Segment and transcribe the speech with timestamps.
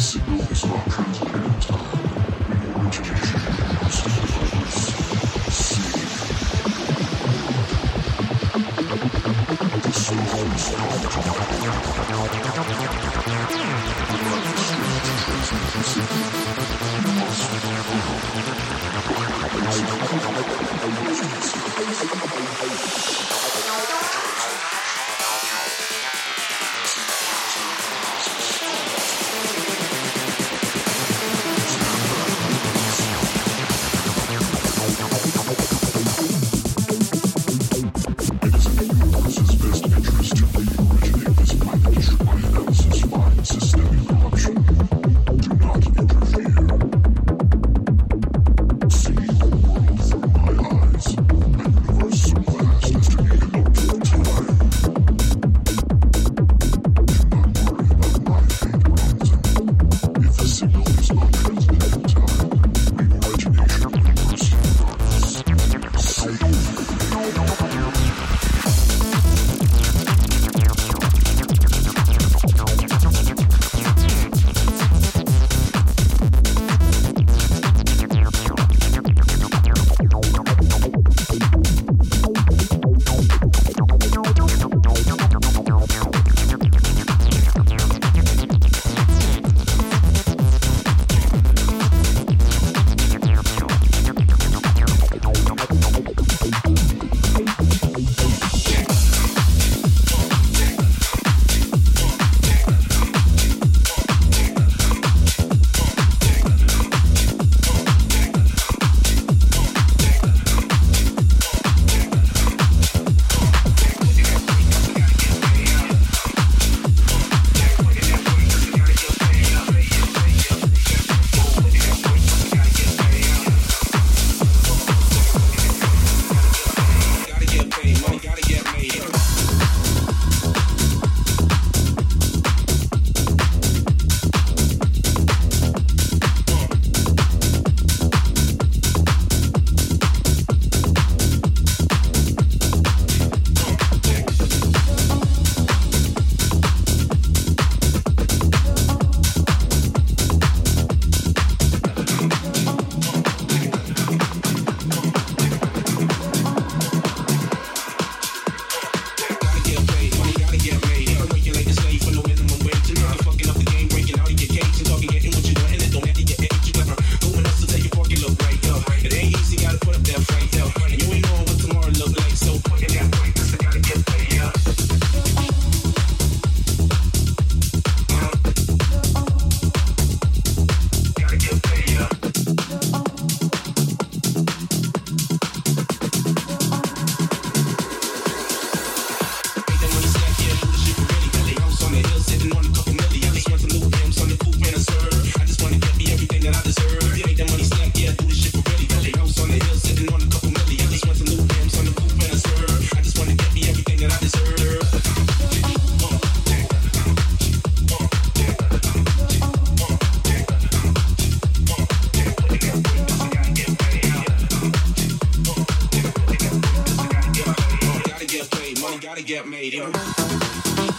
[0.00, 1.89] Systemic is not interfere.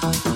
[0.02, 0.31] house.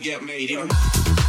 [0.00, 0.48] Get made.
[0.48, 1.19] You?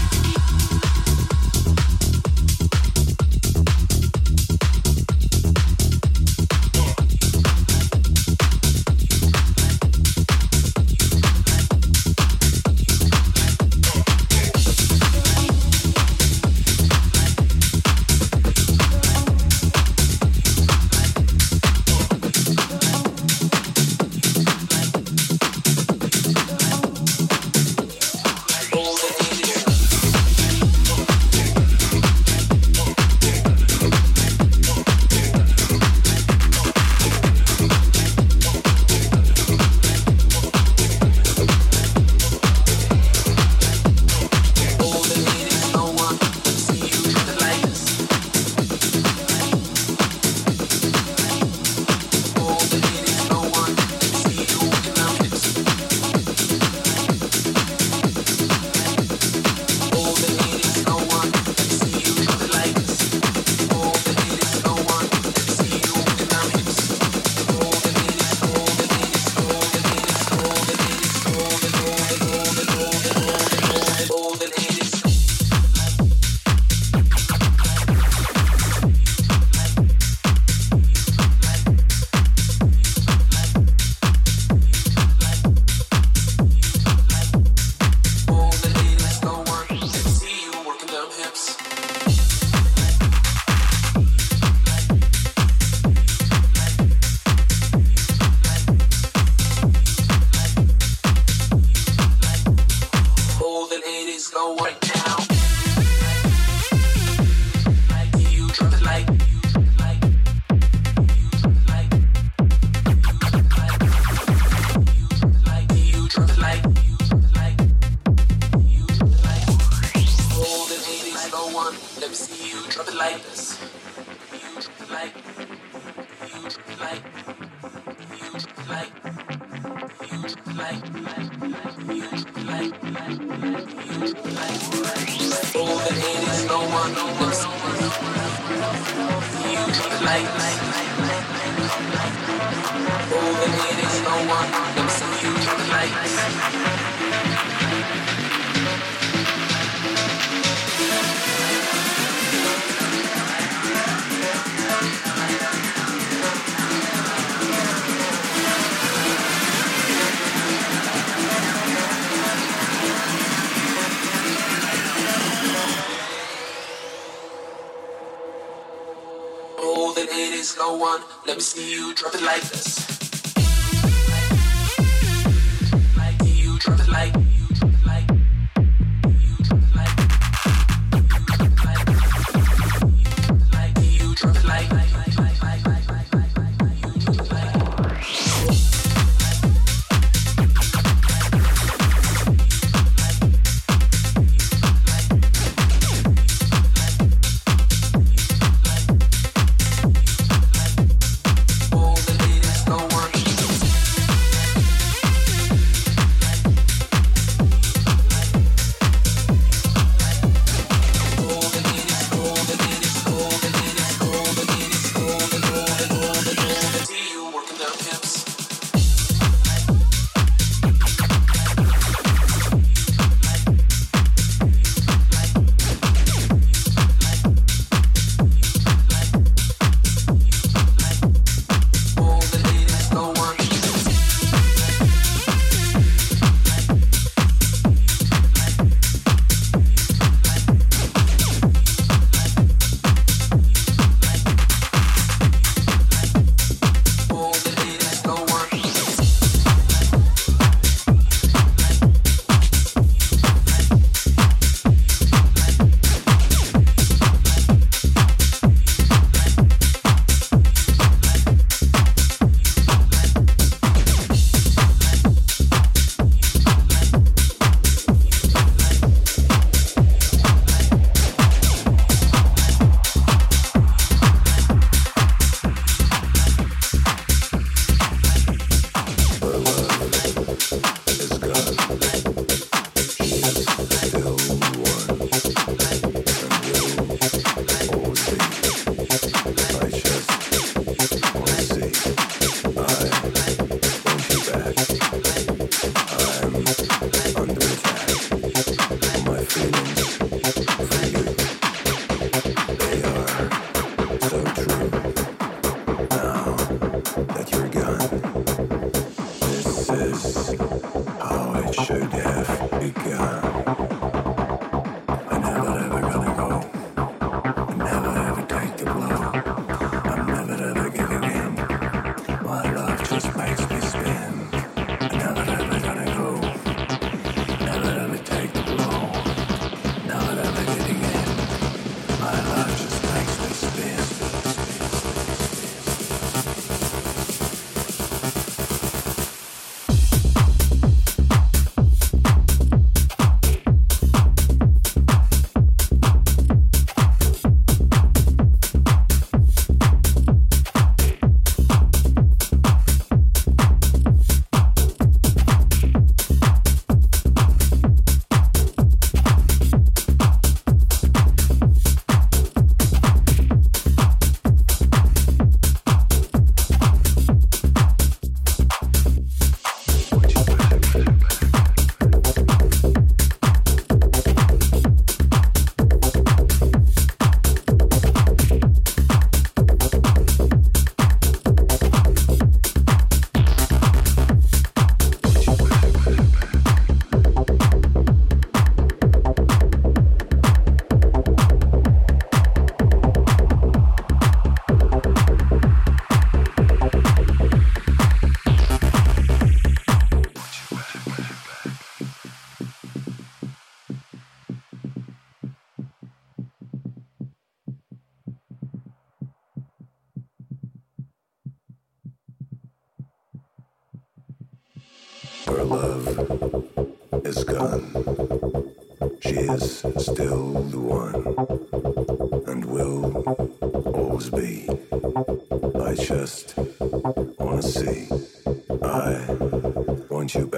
[171.38, 172.51] No one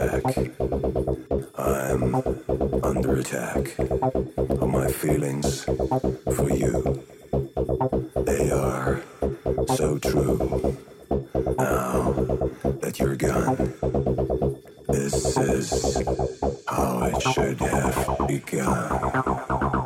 [0.06, 0.24] back.
[1.56, 2.16] I'm
[2.84, 3.76] under attack
[4.68, 7.04] my feelings for you.
[8.26, 9.02] They are
[9.76, 10.78] so true.
[11.58, 12.12] Now
[12.82, 13.74] that you're gone,
[14.90, 16.08] this is
[16.68, 19.83] how it should have begun.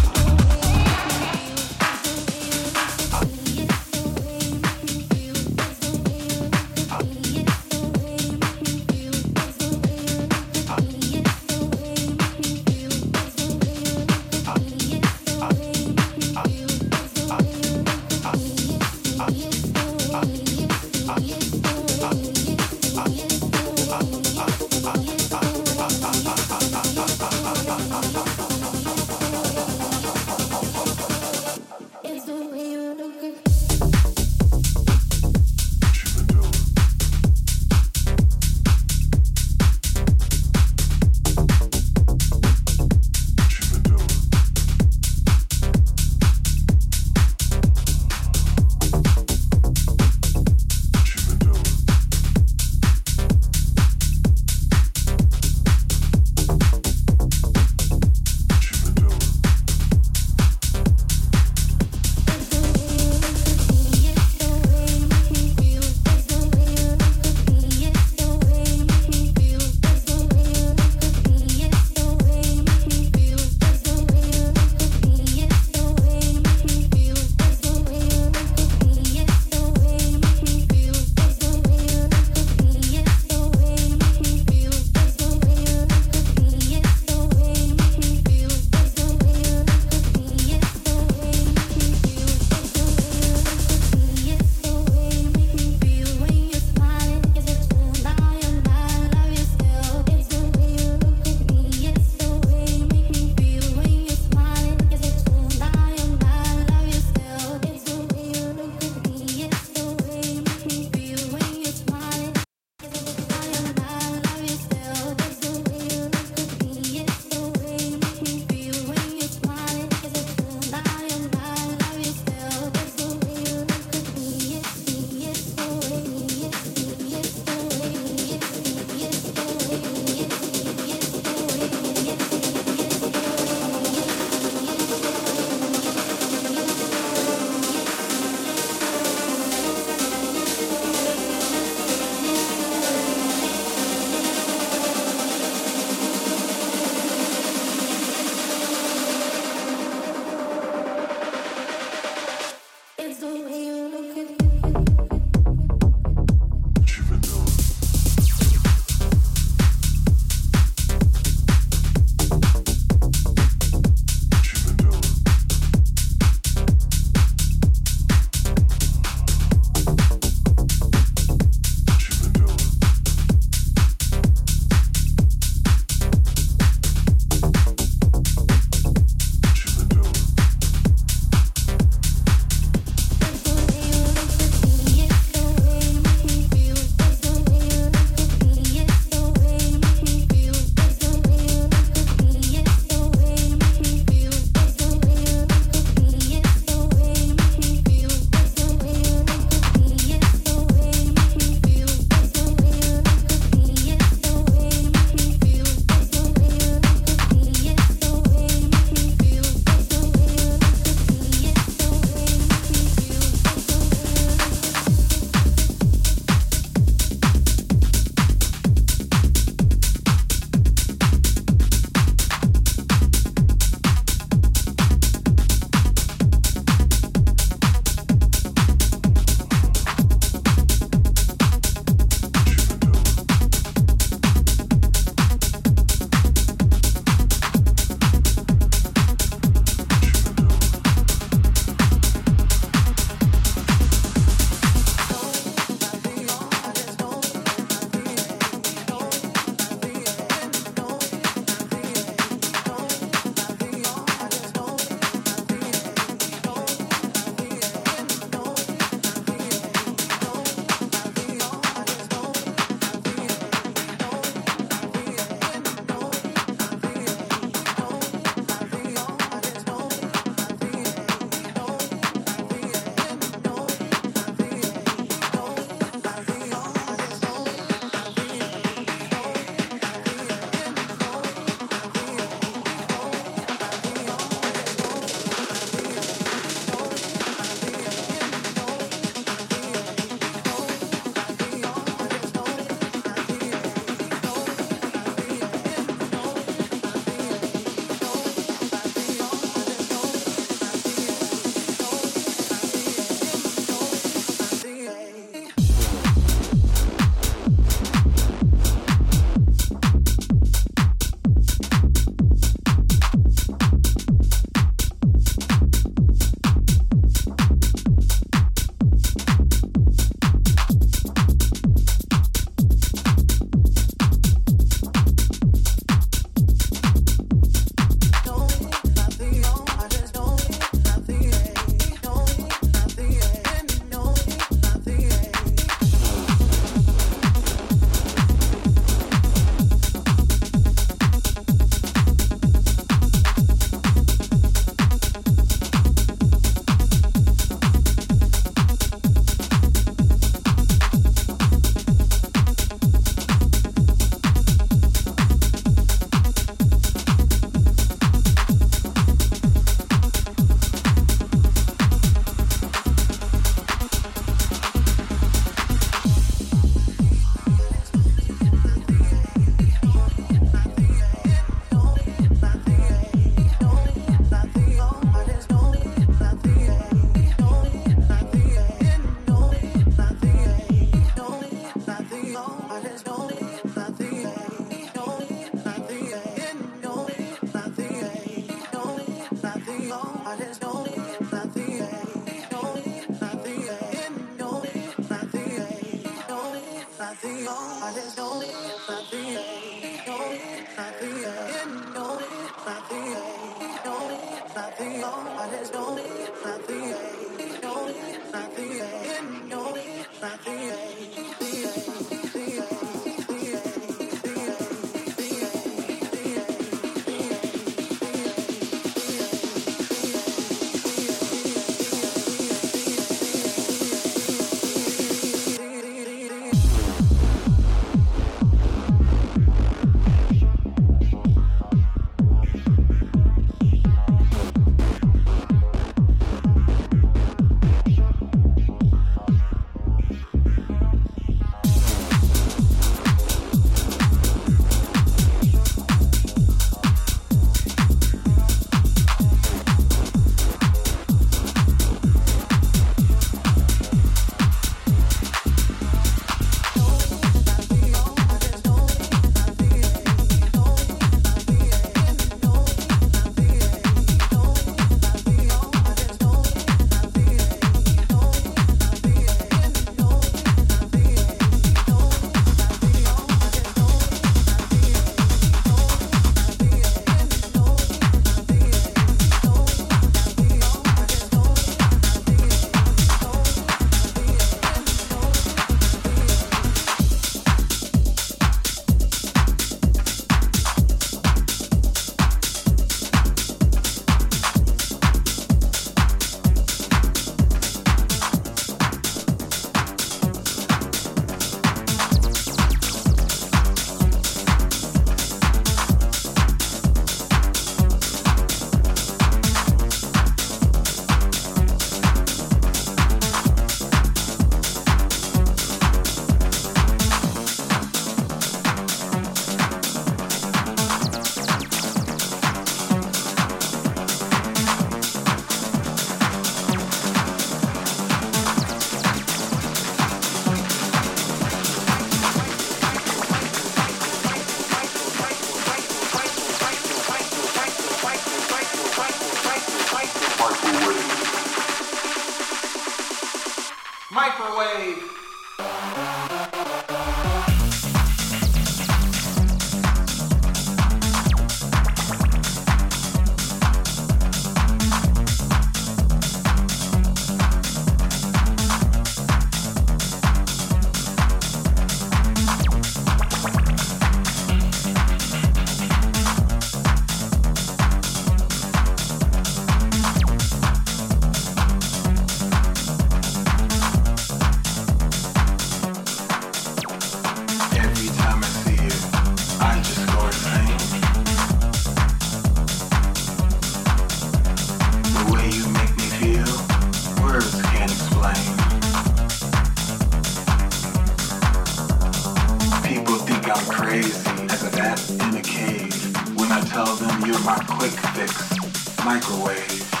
[597.67, 600.00] quick fix, microwave.